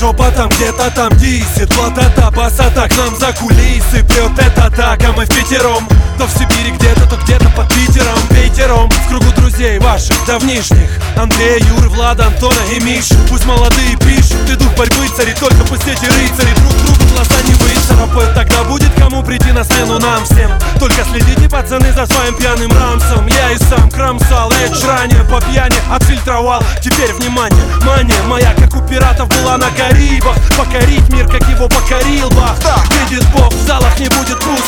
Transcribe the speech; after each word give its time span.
там 0.00 0.48
где-то 0.48 0.90
там 0.94 1.16
дисит 1.18 1.68
Плата 1.74 2.30
басата 2.34 2.88
к 2.88 2.96
нам 2.96 3.16
за 3.18 3.32
кулисы 3.32 4.02
Прет 4.04 4.38
это 4.38 4.70
так, 4.74 5.02
а 5.04 5.12
мы 5.12 5.24
в 5.24 5.28
пятером 5.28 5.86
То 6.18 6.26
в 6.26 6.30
Сибири 6.30 6.72
где-то, 6.72 7.06
то 7.06 7.16
где-то 7.16 7.48
под 7.50 7.68
Питером. 7.68 8.18
Ветером 8.30 8.90
в 8.90 9.08
кругу 9.08 9.30
друзей 9.36 9.78
ваших 9.78 10.16
давнишних. 10.26 10.88
Андрея, 11.16 11.58
Юры, 11.58 11.88
Влада, 11.90 12.26
Антона 12.26 12.60
и 12.74 12.80
Миши 12.80 13.14
Пусть 13.28 13.44
молодые 13.44 13.96
пишут, 13.98 14.48
идут 14.48 14.74
борьбы 14.76 15.08
цари 15.14 15.34
Только 15.38 15.62
пусть 15.68 15.86
эти 15.86 16.06
рыцари 16.06 16.54
друг 16.54 16.74
другу 16.84 17.12
глаза 17.12 17.42
не 17.46 17.54
выцарапают 17.54 18.34
Тогда 18.34 18.64
будет 18.64 18.92
кому 18.96 19.22
прийти 19.22 19.52
на 19.52 19.64
сцену 19.64 19.98
нам 19.98 20.24
всем. 20.24 20.50
Только 20.78 21.04
следите, 21.04 21.48
пацаны, 21.48 21.92
за 21.92 22.06
своим 22.06 22.34
пьяным 22.36 22.72
рамсом. 22.72 23.26
Я 23.26 23.52
и 23.52 23.58
сам 23.58 23.90
кромсал, 23.90 24.50
речь 24.50 24.82
ранее 24.84 25.22
по 25.24 25.40
пьяни 25.40 25.76
отфильтровал. 25.90 26.62
Теперь 26.82 27.12
внимание, 27.12 27.62
мания 27.84 28.22
моя, 28.26 28.54
как 28.54 28.74
у 28.74 28.80
Покорить 30.72 31.06
мир, 31.10 31.28
как 31.28 31.46
его 31.50 31.68
покорил 31.68 32.30
Бах 32.30 32.56
Видит 33.10 33.22
Бог, 33.36 33.52
в 33.52 33.66
залах 33.66 33.98
не 33.98 34.08
будет 34.08 34.38
пусто 34.40 34.61